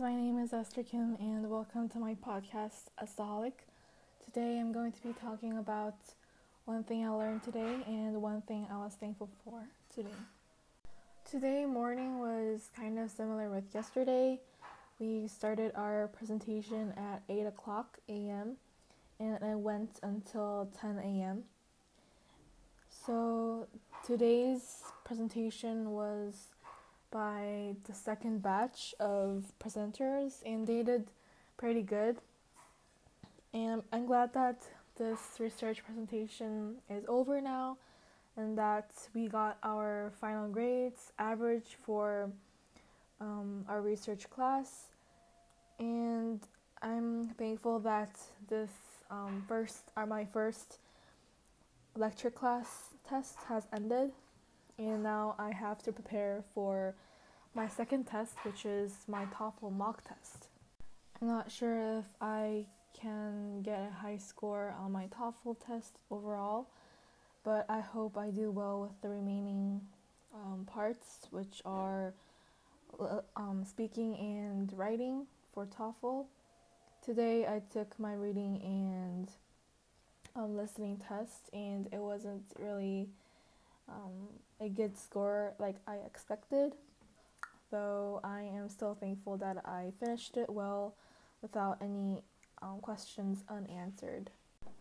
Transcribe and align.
is 0.00 0.52
Esther 0.52 0.84
Kim, 0.84 1.16
and 1.18 1.50
welcome 1.50 1.88
to 1.88 1.98
my 1.98 2.14
podcast, 2.14 2.84
Estaholic. 3.02 3.64
Today 4.24 4.60
I'm 4.60 4.70
going 4.70 4.92
to 4.92 5.02
be 5.02 5.12
talking 5.12 5.58
about 5.58 5.96
one 6.66 6.84
thing 6.84 7.04
I 7.04 7.08
learned 7.08 7.42
today 7.42 7.78
and 7.84 8.22
one 8.22 8.42
thing 8.42 8.68
I 8.70 8.76
was 8.76 8.94
thankful 8.94 9.28
for 9.44 9.64
today. 9.92 10.14
Today 11.28 11.66
morning 11.66 12.20
was 12.20 12.70
kind 12.76 12.96
of 12.96 13.10
similar 13.10 13.50
with 13.50 13.64
yesterday. 13.74 14.38
We 15.00 15.26
started 15.26 15.72
our 15.74 16.06
presentation 16.16 16.94
at 16.96 17.22
8 17.28 17.46
o'clock 17.46 17.98
a.m. 18.08 18.56
and 19.18 19.42
it 19.42 19.58
went 19.58 19.98
until 20.04 20.70
10 20.80 20.98
a.m. 20.98 21.42
So 22.88 23.66
today's 24.06 24.84
presentation 25.04 25.90
was 25.90 26.54
by 27.10 27.74
the 27.84 27.94
second 27.94 28.42
batch 28.42 28.94
of 29.00 29.44
presenters, 29.58 30.42
and 30.44 30.66
they 30.66 30.82
did 30.82 31.10
pretty 31.56 31.82
good. 31.82 32.18
And 33.52 33.82
I'm 33.92 34.06
glad 34.06 34.32
that 34.34 34.62
this 34.96 35.20
research 35.38 35.84
presentation 35.84 36.76
is 36.90 37.04
over 37.08 37.40
now 37.40 37.78
and 38.36 38.56
that 38.58 38.90
we 39.14 39.26
got 39.28 39.58
our 39.62 40.12
final 40.20 40.48
grades 40.48 41.12
average 41.18 41.76
for 41.84 42.30
um, 43.20 43.64
our 43.68 43.80
research 43.80 44.28
class. 44.30 44.86
And 45.78 46.40
I'm 46.82 47.28
thankful 47.38 47.80
that 47.80 48.10
this 48.48 48.70
um, 49.10 49.44
first, 49.48 49.90
are 49.96 50.06
my 50.06 50.24
first 50.24 50.78
lecture 51.96 52.30
class 52.30 52.90
test 53.08 53.36
has 53.48 53.64
ended 53.74 54.12
and 54.78 55.02
now 55.02 55.34
I 55.38 55.50
have 55.52 55.82
to 55.82 55.92
prepare 55.92 56.44
for 56.54 56.94
my 57.54 57.68
second 57.68 58.04
test, 58.04 58.34
which 58.44 58.64
is 58.64 58.94
my 59.08 59.24
TOEFL 59.26 59.72
mock 59.72 60.02
test. 60.06 60.48
I'm 61.20 61.28
not 61.28 61.50
sure 61.50 61.98
if 61.98 62.04
I 62.20 62.66
can 62.94 63.62
get 63.62 63.80
a 63.80 63.94
high 63.94 64.18
score 64.18 64.74
on 64.78 64.92
my 64.92 65.06
TOEFL 65.06 65.56
test 65.66 65.98
overall, 66.10 66.68
but 67.44 67.66
I 67.68 67.80
hope 67.80 68.16
I 68.16 68.30
do 68.30 68.50
well 68.50 68.80
with 68.82 69.00
the 69.02 69.08
remaining 69.08 69.80
um, 70.32 70.66
parts, 70.72 71.26
which 71.30 71.60
are 71.64 72.14
uh, 73.00 73.20
um, 73.36 73.64
speaking 73.68 74.16
and 74.16 74.72
writing 74.78 75.26
for 75.52 75.66
TOEFL. 75.66 76.26
Today 77.04 77.46
I 77.46 77.62
took 77.72 77.98
my 77.98 78.14
reading 78.14 78.60
and 78.62 79.30
um, 80.36 80.56
listening 80.56 80.98
test, 81.08 81.50
and 81.52 81.88
it 81.92 81.98
wasn't 81.98 82.44
really 82.60 83.08
um, 83.88 84.28
a 84.60 84.68
good 84.68 84.96
score 84.96 85.54
like 85.58 85.76
I 85.86 85.96
expected, 86.06 86.74
though 87.70 88.20
I 88.24 88.42
am 88.42 88.68
still 88.68 88.94
thankful 88.94 89.36
that 89.38 89.58
I 89.64 89.92
finished 90.00 90.36
it 90.36 90.50
well 90.50 90.94
without 91.42 91.78
any 91.80 92.22
um, 92.62 92.80
questions 92.80 93.44
unanswered. 93.48 94.30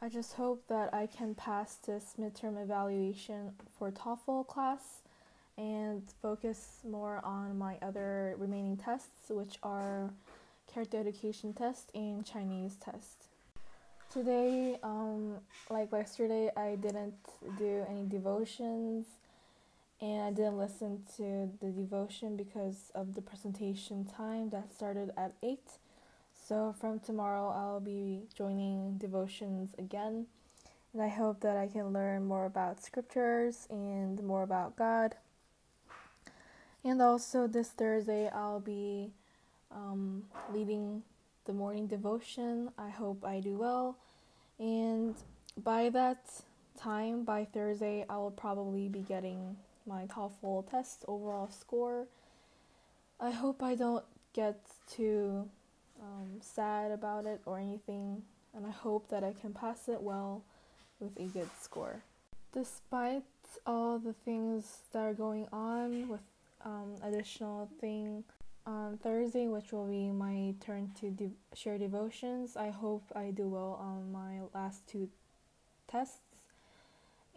I 0.00 0.08
just 0.08 0.34
hope 0.34 0.66
that 0.68 0.92
I 0.92 1.06
can 1.06 1.34
pass 1.34 1.76
this 1.76 2.14
midterm 2.18 2.60
evaluation 2.60 3.52
for 3.78 3.90
TOEFL 3.92 4.46
class 4.46 5.02
and 5.56 6.02
focus 6.20 6.80
more 6.88 7.20
on 7.24 7.56
my 7.56 7.78
other 7.82 8.34
remaining 8.38 8.76
tests, 8.76 9.30
which 9.30 9.58
are 9.62 10.10
character 10.66 10.98
education 10.98 11.52
test 11.52 11.90
and 11.94 12.26
Chinese 12.26 12.74
test. 12.76 13.28
Today, 14.12 14.76
um, 14.82 15.36
like 15.70 15.92
yesterday, 15.92 16.50
I 16.56 16.76
didn't 16.76 17.14
do 17.56 17.84
any 17.88 18.04
devotions 18.04 19.06
and 20.02 20.20
I 20.20 20.32
didn't 20.32 20.58
listen 20.58 21.04
to 21.16 21.48
the 21.64 21.70
devotion 21.70 22.36
because 22.36 22.90
of 22.92 23.14
the 23.14 23.22
presentation 23.22 24.04
time 24.04 24.50
that 24.50 24.74
started 24.74 25.12
at 25.16 25.34
8. 25.44 25.60
So, 26.34 26.74
from 26.80 26.98
tomorrow, 26.98 27.50
I'll 27.50 27.78
be 27.78 28.24
joining 28.36 28.98
devotions 28.98 29.70
again. 29.78 30.26
And 30.92 31.00
I 31.00 31.08
hope 31.08 31.40
that 31.42 31.56
I 31.56 31.68
can 31.68 31.92
learn 31.92 32.24
more 32.24 32.46
about 32.46 32.82
scriptures 32.82 33.68
and 33.70 34.20
more 34.24 34.42
about 34.42 34.74
God. 34.74 35.14
And 36.82 37.00
also, 37.00 37.46
this 37.46 37.68
Thursday, 37.68 38.28
I'll 38.28 38.58
be 38.58 39.12
um, 39.70 40.24
leading 40.52 41.04
the 41.44 41.52
morning 41.52 41.86
devotion. 41.86 42.70
I 42.76 42.88
hope 42.88 43.24
I 43.24 43.38
do 43.38 43.56
well. 43.56 43.96
And 44.58 45.14
by 45.56 45.90
that 45.90 46.24
time, 46.76 47.22
by 47.22 47.44
Thursday, 47.44 48.04
I 48.10 48.16
will 48.16 48.32
probably 48.32 48.88
be 48.88 49.00
getting 49.00 49.56
my 49.86 50.06
TOEFL 50.06 50.70
test 50.70 51.04
overall 51.08 51.50
score. 51.50 52.06
I 53.20 53.30
hope 53.30 53.62
I 53.62 53.74
don't 53.74 54.04
get 54.32 54.60
too 54.90 55.48
um, 56.00 56.40
sad 56.40 56.90
about 56.90 57.26
it 57.26 57.40
or 57.46 57.58
anything, 57.58 58.22
and 58.54 58.66
I 58.66 58.70
hope 58.70 59.08
that 59.10 59.22
I 59.22 59.32
can 59.32 59.52
pass 59.52 59.88
it 59.88 60.02
well 60.02 60.42
with 61.00 61.18
a 61.18 61.26
good 61.26 61.50
score. 61.60 62.02
Despite 62.52 63.22
all 63.66 63.98
the 63.98 64.12
things 64.12 64.78
that 64.92 65.00
are 65.00 65.14
going 65.14 65.46
on 65.52 66.08
with 66.08 66.20
um, 66.64 66.94
additional 67.02 67.68
thing 67.80 68.24
on 68.66 68.98
Thursday, 68.98 69.48
which 69.48 69.72
will 69.72 69.86
be 69.86 70.10
my 70.10 70.54
turn 70.60 70.90
to 71.00 71.10
de- 71.10 71.32
share 71.54 71.78
devotions. 71.78 72.56
I 72.56 72.70
hope 72.70 73.04
I 73.14 73.30
do 73.30 73.48
well 73.48 73.78
on 73.80 74.12
my 74.12 74.40
last 74.54 74.86
two 74.86 75.08
tests 75.88 76.18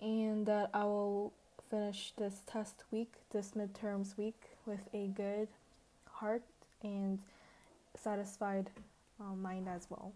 and 0.02 0.46
that 0.46 0.70
I 0.74 0.84
will 0.84 1.34
finish 1.70 2.14
this 2.18 2.42
test 2.46 2.84
week, 2.92 3.14
this 3.32 3.52
midterms 3.52 4.18
week, 4.18 4.42
with 4.66 4.82
a 4.94 5.08
good 5.08 5.48
heart 6.12 6.44
and 6.84 7.20
satisfied 8.02 8.70
um, 9.20 9.42
mind 9.42 9.68
as 9.68 9.88
well. 9.90 10.14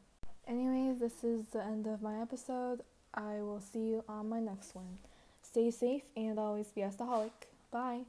Anyways, 0.47 0.99
this 0.99 1.23
is 1.23 1.45
the 1.51 1.63
end 1.63 1.87
of 1.87 2.01
my 2.01 2.21
episode. 2.21 2.81
I 3.13 3.41
will 3.41 3.61
see 3.61 3.79
you 3.79 4.03
on 4.07 4.29
my 4.29 4.39
next 4.39 4.75
one. 4.75 4.97
Stay 5.41 5.71
safe 5.71 6.03
and 6.15 6.37
always 6.37 6.67
be 6.67 6.81
a 6.81 6.91
Bye. 7.71 8.01